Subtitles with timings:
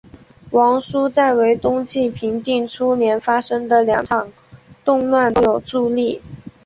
[0.49, 4.29] 王舒在为东晋平定初年发生的两场
[4.83, 6.23] 动乱都有助力。